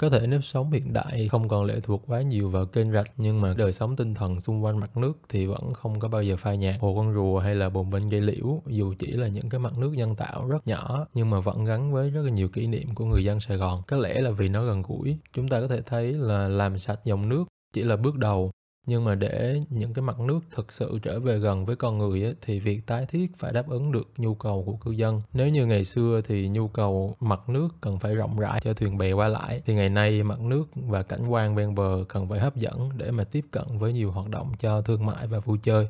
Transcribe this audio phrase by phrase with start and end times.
[0.00, 3.12] Có thể nếp sống hiện đại không còn lệ thuộc quá nhiều vào kênh rạch,
[3.16, 6.22] nhưng mà đời sống tinh thần xung quanh mặt nước thì vẫn không có bao
[6.22, 6.80] giờ phai nhạt.
[6.80, 9.78] Hồ con rùa hay là bồn bên gây liễu, dù chỉ là những cái mặt
[9.78, 12.94] nước nhân tạo rất nhỏ, nhưng mà vẫn gắn với rất là nhiều kỷ niệm
[12.94, 13.82] của người dân Sài Gòn.
[13.88, 15.18] Có lẽ là vì nó gần gũi.
[15.32, 18.50] Chúng ta có thể thấy là làm sạch dòng nước chỉ là bước đầu
[18.86, 22.24] nhưng mà để những cái mặt nước thực sự trở về gần với con người
[22.24, 25.22] ấy, thì việc tái thiết phải đáp ứng được nhu cầu của cư dân.
[25.32, 28.98] Nếu như ngày xưa thì nhu cầu mặt nước cần phải rộng rãi cho thuyền
[28.98, 32.40] bè qua lại thì ngày nay mặt nước và cảnh quan ven bờ cần phải
[32.40, 35.58] hấp dẫn để mà tiếp cận với nhiều hoạt động cho thương mại và vui
[35.62, 35.88] chơi.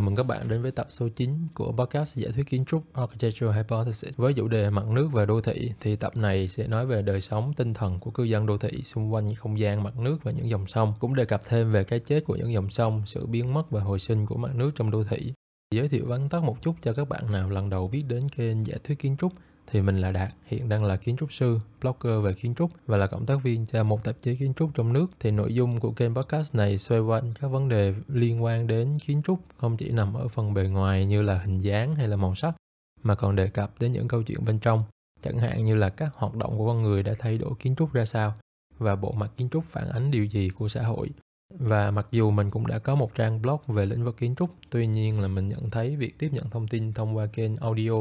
[0.00, 2.82] Chào mừng các bạn đến với tập số 9 của podcast giải thuyết kiến trúc
[2.92, 4.16] Architectural Hypothesis.
[4.16, 7.20] Với chủ đề mặt nước và đô thị, thì tập này sẽ nói về đời
[7.20, 10.32] sống tinh thần của cư dân đô thị xung quanh không gian mặt nước và
[10.32, 13.26] những dòng sông, cũng đề cập thêm về cái chết của những dòng sông, sự
[13.26, 15.32] biến mất và hồi sinh của mặt nước trong đô thị.
[15.74, 18.66] Giới thiệu vắn tắt một chút cho các bạn nào lần đầu biết đến kênh
[18.66, 19.32] giải thuyết kiến trúc
[19.70, 22.96] thì mình là Đạt, hiện đang là kiến trúc sư, blogger về kiến trúc và
[22.96, 25.06] là cộng tác viên cho một tạp chí kiến trúc trong nước.
[25.20, 28.98] Thì nội dung của kênh podcast này xoay quanh các vấn đề liên quan đến
[29.06, 32.16] kiến trúc, không chỉ nằm ở phần bề ngoài như là hình dáng hay là
[32.16, 32.54] màu sắc,
[33.02, 34.84] mà còn đề cập đến những câu chuyện bên trong,
[35.22, 37.92] chẳng hạn như là các hoạt động của con người đã thay đổi kiến trúc
[37.92, 38.34] ra sao
[38.78, 41.10] và bộ mặt kiến trúc phản ánh điều gì của xã hội.
[41.58, 44.50] Và mặc dù mình cũng đã có một trang blog về lĩnh vực kiến trúc,
[44.70, 47.92] tuy nhiên là mình nhận thấy việc tiếp nhận thông tin thông qua kênh audio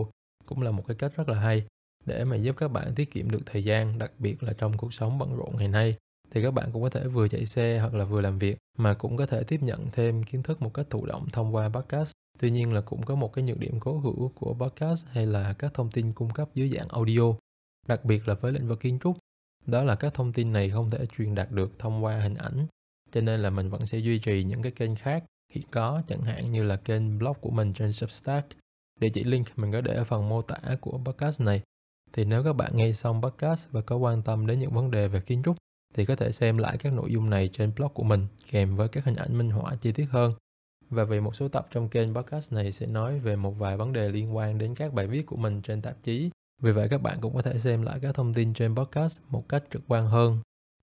[0.50, 1.66] cũng là một cái cách rất là hay
[2.06, 4.94] để mà giúp các bạn tiết kiệm được thời gian, đặc biệt là trong cuộc
[4.94, 5.96] sống bận rộn ngày nay.
[6.32, 8.94] Thì các bạn cũng có thể vừa chạy xe hoặc là vừa làm việc mà
[8.94, 12.12] cũng có thể tiếp nhận thêm kiến thức một cách thụ động thông qua podcast.
[12.40, 15.54] Tuy nhiên là cũng có một cái nhược điểm cố hữu của podcast hay là
[15.54, 17.34] các thông tin cung cấp dưới dạng audio,
[17.88, 19.18] đặc biệt là với lĩnh vực kiến trúc.
[19.66, 22.68] Đó là các thông tin này không thể truyền đạt được thông qua hình ảnh,
[23.12, 25.24] cho nên là mình vẫn sẽ duy trì những cái kênh khác.
[25.54, 28.48] Hiện có, chẳng hạn như là kênh blog của mình trên Substack.
[29.00, 31.62] Địa chỉ link mình có để ở phần mô tả của podcast này.
[32.14, 35.08] Thì nếu các bạn nghe xong podcast và có quan tâm đến những vấn đề
[35.08, 35.58] về kiến trúc,
[35.94, 38.88] thì có thể xem lại các nội dung này trên blog của mình, kèm với
[38.88, 40.34] các hình ảnh minh họa chi tiết hơn.
[40.90, 43.94] Và vì một số tập trong kênh podcast này sẽ nói về một vài vấn
[43.94, 46.30] đề liên quan đến các bài viết của mình trên tạp chí.
[46.62, 49.50] Vì vậy, các bạn cũng có thể xem lại các thông tin trên podcast một
[49.50, 50.40] cách trực quan hơn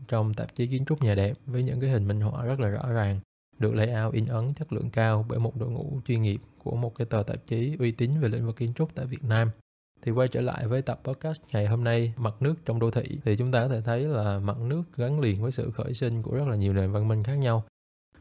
[0.08, 2.68] trong tạp chí kiến trúc nhà đẹp với những cái hình minh họa rất là
[2.68, 3.20] rõ ràng
[3.58, 6.94] được layout in ấn chất lượng cao bởi một đội ngũ chuyên nghiệp của một
[6.94, 9.50] cái tờ tạp chí uy tín về lĩnh vực kiến trúc tại Việt Nam.
[10.02, 13.18] Thì quay trở lại với tập podcast ngày hôm nay, mặt nước trong đô thị,
[13.24, 16.22] thì chúng ta có thể thấy là mặt nước gắn liền với sự khởi sinh
[16.22, 17.64] của rất là nhiều nền văn minh khác nhau.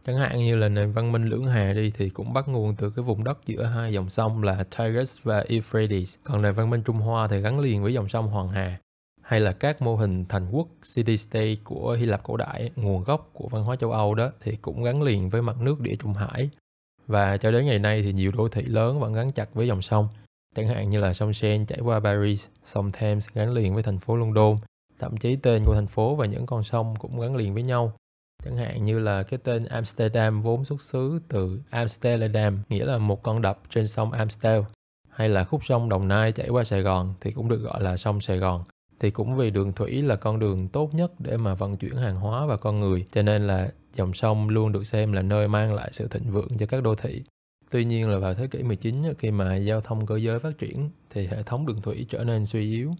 [0.05, 2.89] Chẳng hạn như là nền văn minh lưỡng hà đi thì cũng bắt nguồn từ
[2.89, 6.15] cái vùng đất giữa hai dòng sông là Tigris và Euphrates.
[6.23, 8.79] Còn nền văn minh Trung Hoa thì gắn liền với dòng sông Hoàng Hà
[9.25, 13.03] hay là các mô hình thành quốc city state của Hy Lạp cổ đại nguồn
[13.03, 15.95] gốc của văn hóa châu Âu đó thì cũng gắn liền với mặt nước địa
[15.95, 16.49] Trung Hải.
[17.07, 19.81] Và cho đến ngày nay thì nhiều đô thị lớn vẫn gắn chặt với dòng
[19.81, 20.07] sông.
[20.55, 23.99] Chẳng hạn như là sông Seine chảy qua Paris, sông Thames gắn liền với thành
[23.99, 24.57] phố London,
[24.99, 27.93] thậm chí tên của thành phố và những con sông cũng gắn liền với nhau.
[28.43, 33.23] Chẳng hạn như là cái tên Amsterdam vốn xuất xứ từ Amsterdam, nghĩa là một
[33.23, 34.61] con đập trên sông Amstel,
[35.09, 37.97] hay là khúc sông Đồng Nai chảy qua Sài Gòn thì cũng được gọi là
[37.97, 38.63] sông Sài Gòn
[38.99, 42.15] thì cũng vì đường thủy là con đường tốt nhất để mà vận chuyển hàng
[42.15, 45.73] hóa và con người, cho nên là dòng sông luôn được xem là nơi mang
[45.73, 47.23] lại sự thịnh vượng cho các đô thị.
[47.71, 50.89] Tuy nhiên là vào thế kỷ 19 khi mà giao thông cơ giới phát triển,
[51.09, 52.91] thì hệ thống đường thủy trở nên suy yếu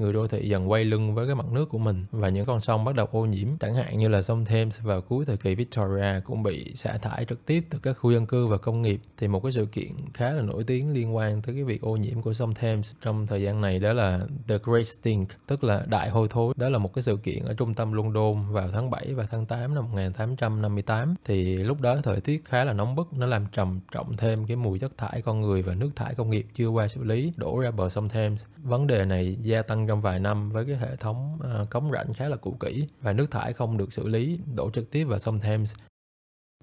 [0.00, 2.60] người đô thị dần quay lưng với cái mặt nước của mình và những con
[2.60, 3.48] sông bắt đầu ô nhiễm.
[3.60, 7.24] Chẳng hạn như là sông Thames vào cuối thời kỳ Victoria cũng bị xả thải
[7.24, 9.00] trực tiếp từ các khu dân cư và công nghiệp.
[9.16, 11.96] Thì một cái sự kiện khá là nổi tiếng liên quan tới cái việc ô
[11.96, 15.84] nhiễm của sông Thames trong thời gian này đó là The Great Stink, tức là
[15.86, 16.54] đại hôi thối.
[16.56, 19.46] Đó là một cái sự kiện ở trung tâm London vào tháng 7 và tháng
[19.46, 23.80] 8 năm 1858 thì lúc đó thời tiết khá là nóng bức, nó làm trầm
[23.92, 26.88] trọng thêm cái mùi chất thải con người và nước thải công nghiệp chưa qua
[26.88, 28.44] xử lý, đổ ra bờ sông Thames.
[28.56, 32.12] Vấn đề này gia tăng trong vài năm với cái hệ thống ờ, cống rãnh
[32.12, 35.18] khá là cũ kỹ và nước thải không được xử lý đổ trực tiếp vào
[35.18, 35.74] sông Thames.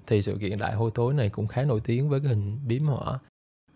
[0.07, 2.83] Thì sự kiện đại hôi thối này cũng khá nổi tiếng với cái hình biếm
[2.83, 3.19] họa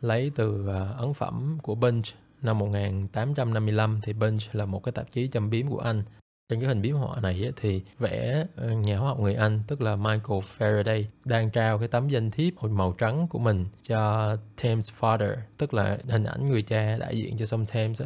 [0.01, 2.05] lấy từ ờ, ấn phẩm của Bunch
[2.41, 6.03] năm 1855 thì Bunch là một cái tạp chí châm biếm của Anh.
[6.49, 9.81] Trên cái hình biếm họa này thì vẽ ờ, nhà hóa học người Anh, tức
[9.81, 14.91] là Michael Faraday, đang trao cái tấm danh thiếp màu trắng của mình cho Thames
[14.99, 18.01] Father, tức là hình ảnh người cha đại diện cho sông Thames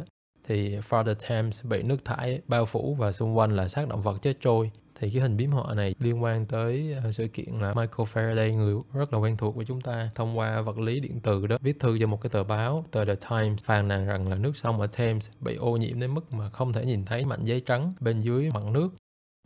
[0.48, 4.18] thì Father Thames bị nước thải bao phủ và xung quanh là xác động vật
[4.22, 4.70] chết trôi.
[5.00, 8.56] Thì cái hình biếm họa này liên quan tới ờ, sự kiện là Michael Faraday,
[8.56, 11.58] người rất là quen thuộc với chúng ta, thông qua vật lý điện từ đó,
[11.60, 14.56] viết thư cho một cái tờ báo tờ The Times, phàn nàn rằng là nước
[14.56, 17.60] sông ở Thames bị ô nhiễm đến mức mà không thể nhìn thấy mảnh giấy
[17.60, 18.88] trắng bên dưới mặt nước.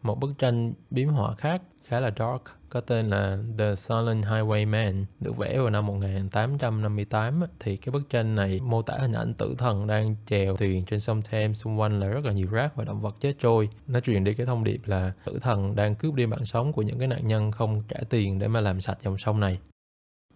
[0.03, 5.05] Một bức tranh biếm họa khác khá là dark, có tên là The Silent Highwayman
[5.21, 9.55] được vẽ vào năm 1858 thì cái bức tranh này mô tả hình ảnh tử
[9.59, 12.85] thần đang chèo thuyền trên sông Thames, xung quanh là rất là nhiều rác và
[12.85, 13.69] động vật chết trôi.
[13.87, 16.83] Nó truyền đi cái thông điệp là tử thần đang cướp đi mạng sống của
[16.83, 19.59] những cái nạn nhân không trả tiền để mà làm sạch dòng sông này.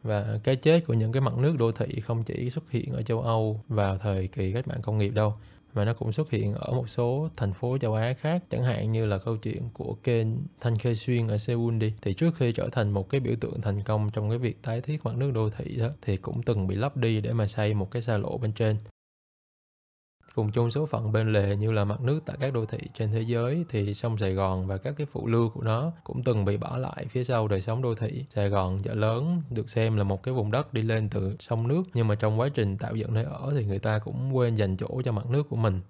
[0.02, 3.02] Và cái chết của những cái mặt nước đô thị không chỉ xuất hiện ở
[3.02, 5.34] châu Âu vào thời kỳ cách mạng công nghiệp đâu
[5.74, 8.42] mà nó cũng xuất hiện ở một số thành phố châu Á khác.
[8.50, 10.26] Chẳng hạn như là câu chuyện của kênh
[10.60, 11.94] Thanh Khê Xuyên ở Seoul đi.
[12.02, 14.80] Thì trước khi trở thành một cái biểu tượng thành công trong cái việc tái
[14.80, 17.74] thiết mặt nước đô thị đó, thì cũng từng bị lấp đi để mà xây
[17.74, 18.76] một cái xa lộ bên trên
[20.34, 23.10] cùng chung số phận bên lề như là mặt nước tại các đô thị trên
[23.10, 26.44] thế giới thì sông Sài Gòn và các cái phụ lưu của nó cũng từng
[26.44, 28.24] bị bỏ lại phía sau đời sống đô thị.
[28.34, 31.68] Sài Gòn chợ lớn, được xem là một cái vùng đất đi lên từ sông
[31.68, 34.54] nước, nhưng mà trong quá trình tạo dựng nơi ở thì người ta cũng quên
[34.54, 35.80] dành chỗ cho mặt nước của mình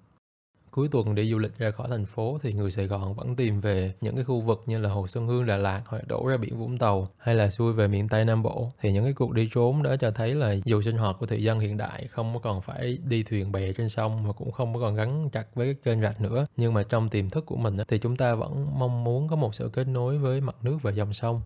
[0.75, 3.61] cuối tuần đi du lịch ra khỏi thành phố thì người Sài Gòn vẫn tìm
[3.61, 6.37] về những cái khu vực như là Hồ Xuân Hương, Đà Lạt hoặc đổ ra
[6.37, 8.73] biển Vũng Tàu hay là xuôi về miền Tây Nam Bộ.
[8.81, 11.43] Thì những cái cuộc đi trốn đó cho thấy là dù sinh hoạt của thị
[11.43, 14.75] dân hiện đại không có còn phải đi thuyền bè trên sông và cũng không
[14.75, 17.57] có còn gắn chặt với cái kênh rạch nữa nhưng mà trong tiềm thức của
[17.57, 20.79] mình thì chúng ta vẫn mong muốn có một sự kết nối với mặt nước
[20.83, 21.43] và dòng sông.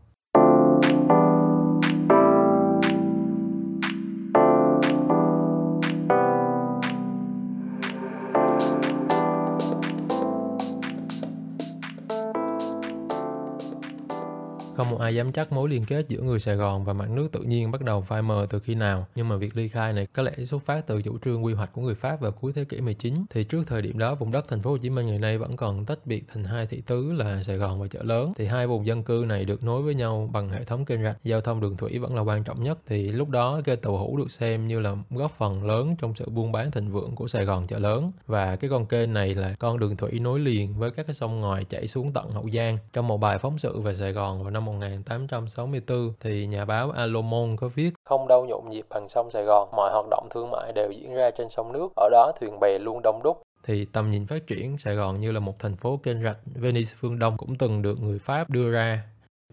[15.09, 17.71] Ai dám chắc mối liên kết giữa người Sài Gòn và mặt nước tự nhiên
[17.71, 20.33] bắt đầu phai mờ từ khi nào, nhưng mà việc ly khai này có lẽ
[20.47, 23.15] xuất phát từ chủ trương quy hoạch của người Pháp vào cuối thế kỷ 19.
[23.31, 25.57] Thì trước thời điểm đó, vùng đất thành phố Hồ Chí Minh ngày nay vẫn
[25.57, 28.33] còn tách biệt thành hai thị tứ là Sài Gòn và chợ lớn.
[28.37, 31.17] Thì hai vùng dân cư này được nối với nhau bằng hệ thống kênh rạch,
[31.25, 32.79] giao thông đường thủy vẫn là quan trọng nhất.
[32.87, 36.29] Thì lúc đó cái tàu hũ được xem như là góp phần lớn trong sự
[36.29, 39.55] buôn bán thịnh vượng của Sài Gòn chợ lớn và cái con kênh này là
[39.59, 42.79] con đường thủy nối liền với các cái sông ngòi chảy xuống tận Hậu Giang.
[42.93, 47.56] Trong một bài phóng sự về Sài Gòn vào năm 1864 thì nhà báo Alomon
[47.56, 50.73] có viết không đâu nhộn nhịp bằng sông Sài Gòn, mọi hoạt động thương mại
[50.73, 53.43] đều diễn ra trên sông nước, ở đó thuyền bè luôn đông đúc.
[53.65, 56.91] Thì tầm nhìn phát triển Sài Gòn như là một thành phố kênh rạch Venice
[56.97, 59.03] phương Đông cũng từng được người Pháp đưa ra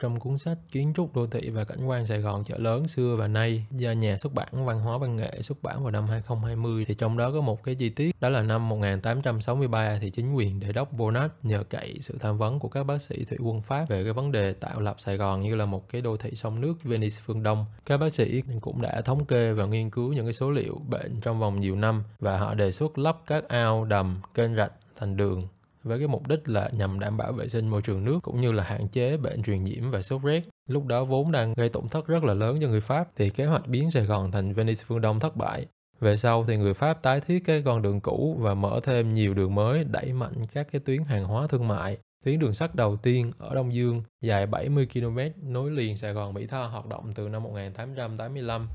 [0.02, 3.16] trong cuốn sách Kiến trúc đô thị và cảnh quan Sài Gòn chợ lớn xưa
[3.20, 6.86] và nay do nhà xuất bản Văn hóa văn nghệ xuất bản vào năm 2020
[6.88, 10.60] thì trong đó có một cái chi tiết đó là năm 1863 thì chính quyền
[10.60, 13.86] đệ đốc Bonat nhờ cậy sự tham vấn của các bác sĩ thủy quân Pháp
[13.90, 16.62] về cái vấn đề tạo lập Sài Gòn như là một cái đô thị sông
[16.62, 17.66] nước Venice phương Đông.
[17.86, 21.22] Các bác sĩ cũng đã thống kê và nghiên cứu những cái số liệu bệnh
[21.22, 25.18] trong vòng nhiều năm và họ đề xuất lắp các ao, đầm, kênh rạch thành
[25.18, 25.48] đường
[25.86, 28.52] với cái mục đích là nhằm đảm bảo vệ sinh môi trường nước cũng như
[28.52, 30.44] là hạn chế bệnh truyền nhiễm và sốt rét.
[30.70, 33.46] Lúc đó vốn đang gây tổn thất rất là lớn cho người Pháp, thì kế
[33.46, 35.66] hoạch biến Sài Gòn thành Venice phương Đông thất bại.
[36.00, 39.34] Về sau thì người Pháp tái thiết cái con đường cũ và mở thêm nhiều
[39.34, 41.98] đường mới, đẩy mạnh các cái tuyến hàng hóa thương mại.
[42.24, 45.20] Tuyến đường sắt đầu tiên ở Đông Dương, dài 70 km
[45.54, 48.68] nối liền Sài Gòn Mỹ Tho hoạt động từ năm 1885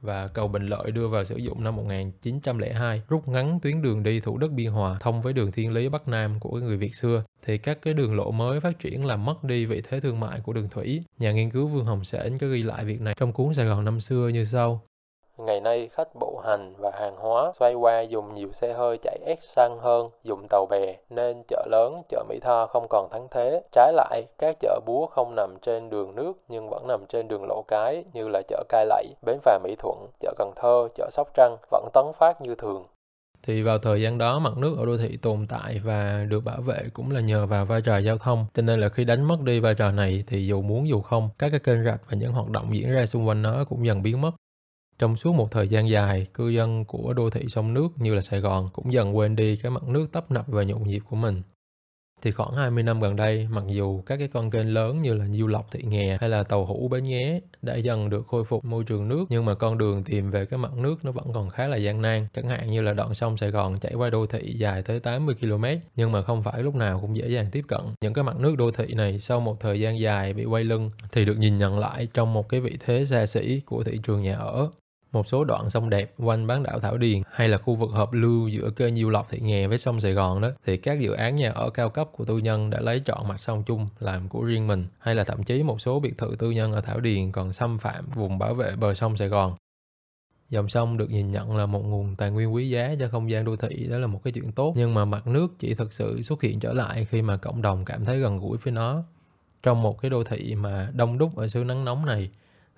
[0.00, 4.20] và cầu Bình Lợi đưa vào sử dụng năm 1902 rút ngắn tuyến đường đi
[4.20, 7.24] Thủ Đức Biên Hòa thông với đường Thiên Lý Bắc Nam của người Việt xưa,
[7.42, 10.40] thì các cái đường lộ mới phát triển làm mất đi vị thế thương mại
[10.40, 11.02] của đường thủy.
[11.18, 13.84] Nhà nghiên cứu Vương Hồng Sển có ghi lại việc này trong cuốn Sài Gòn
[13.84, 14.82] năm xưa như sau.
[15.46, 19.18] Ngày nay khách bộ hành và hàng hóa xoay qua dùng nhiều xe hơi chạy
[19.26, 23.28] ép xăng hơn dùng tàu bè nên chợ lớn, chợ Mỹ Tho không còn thắng
[23.30, 23.62] thế.
[23.72, 27.44] Trái lại, các chợ búa không nằm trên đường nước nhưng vẫn nằm trên đường
[27.48, 31.08] lộ cái như là chợ Cai Lậy, Bến Phà Mỹ Thuận, chợ Cần Thơ, chợ
[31.10, 32.84] Sóc Trăng vẫn tấn phát như thường.
[33.42, 36.60] Thì vào thời gian đó mặt nước ở đô thị tồn tại và được bảo
[36.60, 38.46] vệ cũng là nhờ vào vai trò giao thông.
[38.54, 41.28] Cho nên là khi đánh mất đi vai trò này thì dù muốn dù không
[41.38, 44.02] các cái kênh rạch và những hoạt động diễn ra xung quanh nó cũng dần
[44.02, 44.30] biến mất
[44.98, 48.20] trong suốt một thời gian dài, cư dân của đô thị sông nước như là
[48.20, 51.16] Sài Gòn cũng dần quên đi cái mặt nước tấp nập và nhộn nhịp của
[51.16, 51.42] mình
[52.22, 55.26] thì khoảng 20 năm gần đây, mặc dù các cái con kênh lớn như là
[55.28, 58.64] du Lộc Thị Nghè hay là Tàu Hũ Bến Nghé đã dần được khôi phục
[58.64, 61.50] môi trường nước, nhưng mà con đường tìm về cái mặt nước nó vẫn còn
[61.50, 62.26] khá là gian nan.
[62.32, 65.34] Chẳng hạn như là đoạn sông Sài Gòn chảy qua đô thị dài tới 80
[65.40, 65.64] km,
[65.96, 67.80] nhưng mà không phải lúc nào cũng dễ dàng tiếp cận.
[68.00, 70.90] Những cái mặt nước đô thị này sau một thời gian dài bị quay lưng
[71.12, 74.22] thì được nhìn nhận lại trong một cái vị thế xa xỉ của thị trường
[74.22, 74.70] nhà ở
[75.12, 78.12] một số đoạn sông đẹp quanh bán đảo Thảo Điền hay là khu vực hợp
[78.12, 81.12] lưu giữa kênh Nhiêu Lộc, Thị Nghè với sông Sài Gòn đó, thì các dự
[81.12, 84.28] án nhà ở cao cấp của tư nhân đã lấy trọn mặt sông chung làm
[84.28, 84.86] của riêng mình.
[84.98, 87.78] Hay là thậm chí một số biệt thự tư nhân ở Thảo Điền còn xâm
[87.78, 89.54] phạm vùng bảo vệ bờ sông Sài Gòn.
[90.50, 93.44] Dòng sông được nhìn nhận là một nguồn tài nguyên quý giá cho không gian
[93.44, 94.72] đô thị, đó là một cái chuyện tốt.
[94.76, 97.84] Nhưng mà mặt nước chỉ thực sự xuất hiện trở lại khi mà cộng đồng
[97.84, 99.02] cảm thấy gần gũi với nó.
[99.62, 102.30] Trong một cái đô thị mà đông đúc ở xứ nắng nóng này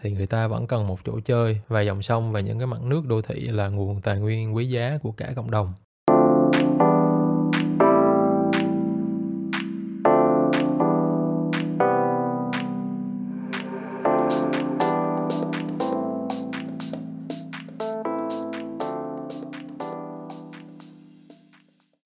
[0.03, 2.83] thì người ta vẫn cần một chỗ chơi và dòng sông và những cái mặt
[2.83, 5.75] nước đô thị là nguồn tài nguyên quý giá của cả cộng đồng.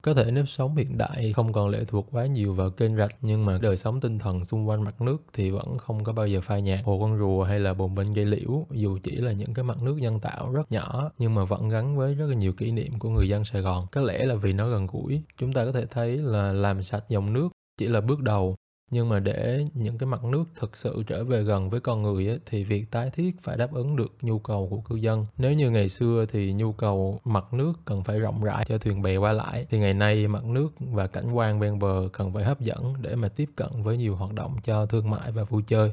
[0.05, 3.17] Có thể nếp sống hiện đại không còn lệ thuộc quá nhiều vào kênh rạch,
[3.21, 6.27] nhưng mà đời sống tinh thần xung quanh mặt nước thì vẫn không có bao
[6.27, 6.81] giờ phai nhạt.
[6.85, 9.83] Hồ con rùa hay là bồn bên cây liễu, dù chỉ là những cái mặt
[9.83, 12.99] nước nhân tạo rất nhỏ, nhưng mà vẫn gắn với rất là nhiều kỷ niệm
[12.99, 13.87] của người dân Sài Gòn.
[13.93, 15.23] Có lẽ là vì nó gần gũi.
[15.39, 18.57] Chúng ta có thể thấy là làm sạch dòng nước chỉ là bước đầu
[18.91, 22.29] nhưng mà để những cái mặt nước thực sự trở về gần với con người
[22.29, 25.26] ấy, thì việc tái thiết phải đáp ứng được nhu cầu của cư dân.
[25.38, 29.03] Nếu như ngày xưa thì nhu cầu mặt nước cần phải rộng rãi cho thuyền
[29.03, 32.45] bè qua lại thì ngày nay mặt nước và cảnh quan ven bờ cần phải
[32.45, 35.62] hấp dẫn để mà tiếp cận với nhiều hoạt động cho thương mại và vui
[35.67, 35.93] chơi.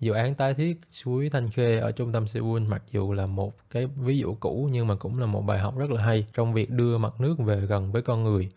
[0.00, 3.52] Dự án tái thiết suối Thanh Khê ở trung tâm Seoul mặc dù là một
[3.70, 6.52] cái ví dụ cũ nhưng mà cũng là một bài học rất là hay trong
[6.52, 8.50] việc đưa mặt nước về gần với con người.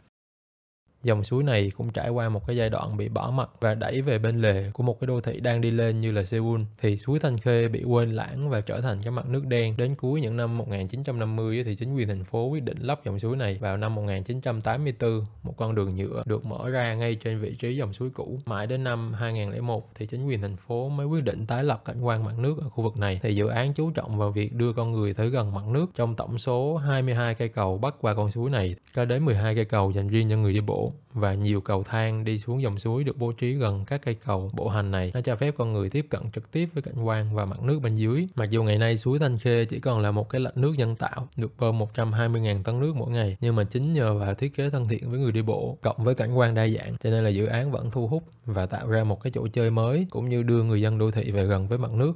[1.03, 4.01] Dòng suối này cũng trải qua một cái giai đoạn bị bỏ mặt và đẩy
[4.01, 6.98] về bên lề của một cái đô thị đang đi lên như là Seoul thì
[6.98, 9.77] suối Thanh Khê bị quên lãng và trở thành cái mặt nước đen.
[9.77, 13.38] Đến cuối những năm 1950 thì chính quyền thành phố quyết định lấp dòng suối
[13.38, 17.75] này vào năm 1984 một con đường nhựa được mở ra ngay trên vị trí
[17.75, 18.39] dòng suối cũ.
[18.46, 22.01] Mãi đến năm 2001 thì chính quyền thành phố mới quyết định tái lập cảnh
[22.01, 23.20] quan mặt nước ở khu vực này.
[23.24, 26.15] Thì dự án chú trọng vào việc đưa con người tới gần mặt nước trong
[26.15, 29.91] tổng số 22 cây cầu bắc qua con suối này có đến 12 cây cầu
[29.91, 33.17] dành riêng cho người đi bộ và nhiều cầu thang đi xuống dòng suối được
[33.17, 35.12] bố trí gần các cây cầu bộ hành này.
[35.13, 37.79] Nó cho phép con người tiếp cận trực tiếp với cảnh quan và mặt nước
[37.79, 38.27] bên dưới.
[38.36, 40.95] Mặc dù ngày nay suối Thanh Khê chỉ còn là một cái lạch nước nhân
[40.95, 44.69] tạo, được bơm 120.000 tấn nước mỗi ngày, nhưng mà chính nhờ vào thiết kế
[44.69, 47.29] thân thiện với người đi bộ, cộng với cảnh quan đa dạng, cho nên là
[47.29, 50.43] dự án vẫn thu hút và tạo ra một cái chỗ chơi mới cũng như
[50.43, 52.13] đưa người dân đô thị về gần với mặt nước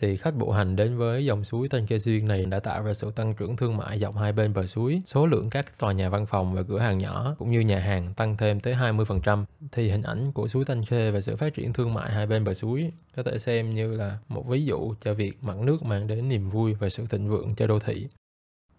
[0.00, 2.94] thì khách bộ hành đến với dòng suối Thanh Khê Xuyên này đã tạo ra
[2.94, 5.02] sự tăng trưởng thương mại dọc hai bên bờ suối.
[5.06, 8.14] Số lượng các tòa nhà văn phòng và cửa hàng nhỏ cũng như nhà hàng
[8.14, 9.44] tăng thêm tới 20%.
[9.72, 12.44] Thì hình ảnh của suối Tân Khê và sự phát triển thương mại hai bên
[12.44, 16.06] bờ suối có thể xem như là một ví dụ cho việc mặt nước mang
[16.06, 18.06] đến niềm vui và sự thịnh vượng cho đô thị.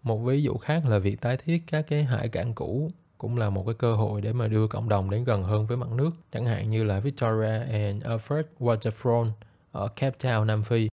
[0.04, 3.50] Một ví dụ khác là việc tái thiết các cái hải cảng cũ cũng là
[3.50, 6.12] một cái cơ hội để mà đưa cộng đồng đến gần hơn với mặt nước,
[6.32, 9.28] chẳng hạn như là Victoria and Alfred Waterfront
[9.72, 10.90] ở Cape Town, Nam Phi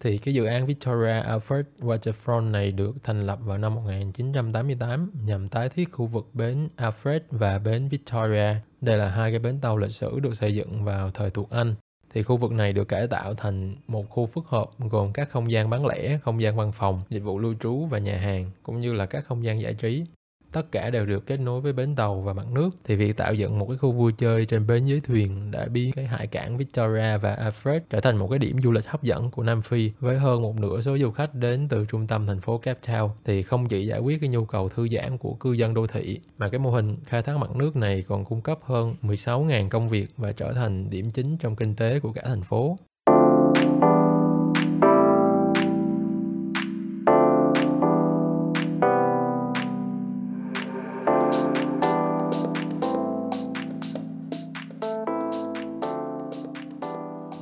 [0.00, 5.48] thì cái dự án Victoria Alfred Waterfront này được thành lập vào năm 1988 nhằm
[5.48, 8.54] tái thiết khu vực bến Alfred và bến Victoria.
[8.80, 11.74] Đây là hai cái bến tàu lịch sử được xây dựng vào thời thuộc Anh.
[12.14, 15.50] Thì khu vực này được cải tạo thành một khu phức hợp gồm các không
[15.50, 18.80] gian bán lẻ, không gian văn phòng, dịch vụ lưu trú và nhà hàng, cũng
[18.80, 20.04] như là các không gian giải trí
[20.52, 23.34] tất cả đều được kết nối với bến tàu và mặt nước thì việc tạo
[23.34, 26.56] dựng một cái khu vui chơi trên bến dưới thuyền đã biến cái hải cảng
[26.56, 29.90] Victoria và Alfred trở thành một cái điểm du lịch hấp dẫn của Nam Phi
[30.00, 33.08] với hơn một nửa số du khách đến từ trung tâm thành phố Cape Town
[33.24, 36.20] thì không chỉ giải quyết cái nhu cầu thư giãn của cư dân đô thị,
[36.38, 39.88] mà cái mô hình khai thác mặt nước này còn cung cấp hơn 16.000 công
[39.88, 42.76] việc và trở thành điểm chính trong kinh tế của cả thành phố.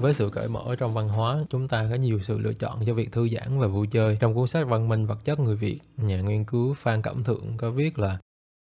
[0.01, 2.95] Với sự cởi mở trong văn hóa, chúng ta có nhiều sự lựa chọn cho
[2.95, 4.17] việc thư giãn và vui chơi.
[4.21, 7.45] Trong cuốn sách văn minh vật chất người việt, nhà nghiên cứu phan cẩm thượng
[7.57, 8.19] có viết là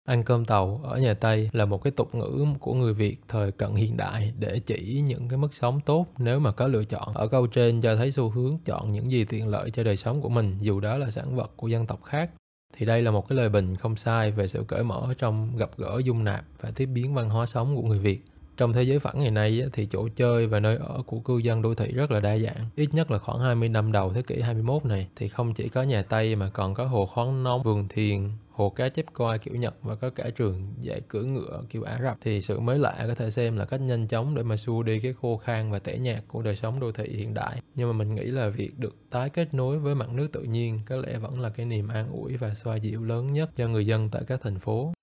[0.07, 3.51] ăn cơm tàu ở nhà tây là một cái tục ngữ của người việt thời
[3.51, 7.13] cận hiện đại để chỉ những cái mức sống tốt nếu mà có lựa chọn.
[7.13, 10.21] Ở câu trên cho thấy xu hướng chọn những gì tiện lợi cho đời sống
[10.21, 12.31] của mình, dù đó là sản vật của dân tộc khác.
[12.77, 15.69] Thì đây là một cái lời bình không sai về sự cởi mở trong gặp
[15.77, 18.25] gỡ dung nạp và tiếp biến văn hóa sống của người việt
[18.57, 21.61] trong thế giới phẳng ngày nay thì chỗ chơi và nơi ở của cư dân
[21.61, 22.65] đô thị rất là đa dạng.
[22.75, 25.83] Ít nhất là khoảng 20 năm đầu thế kỷ 21 này thì không chỉ có
[25.83, 29.55] nhà Tây mà còn có hồ khoáng nông, vườn thiền, hồ cá chép coi kiểu
[29.55, 33.05] Nhật và có cả trường dạy cưỡi ngựa kiểu Ả Rập thì sự mới lạ
[33.07, 35.79] có thể xem là cách nhanh chóng để mà xua đi cái khô khan và
[35.79, 37.61] tẻ nhạt của đời sống đô thị hiện đại.
[37.75, 40.79] Nhưng mà mình nghĩ là việc được tái kết nối với mặt nước tự nhiên
[40.85, 43.85] có lẽ vẫn là cái niềm an ủi và xoa dịu lớn nhất cho người
[43.85, 44.93] dân tại các thành phố.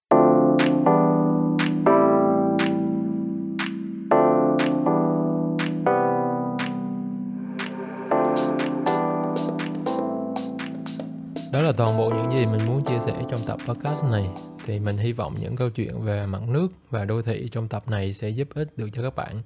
[11.65, 14.29] Là toàn bộ những gì mình muốn chia sẻ trong tập podcast này.
[14.67, 17.89] Thì mình hy vọng những câu chuyện về mặt nước và đô thị trong tập
[17.89, 19.43] này sẽ giúp ích được cho các bạn.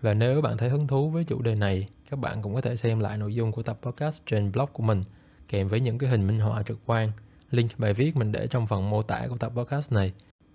[0.00, 2.76] Và nếu bạn thấy hứng thú với chủ đề này, các bạn cũng có thể
[2.76, 5.04] xem lại nội dung của tập podcast trên blog của mình,
[5.48, 7.12] kèm với những cái hình minh họa trực quan.
[7.50, 10.12] Link bài viết mình để trong phần mô tả của tập podcast này.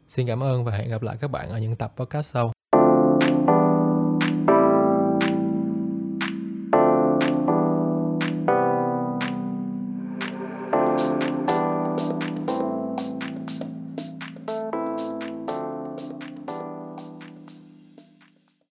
[0.08, 2.59] Xin cảm ơn và hẹn gặp lại các bạn ở những tập podcast sau.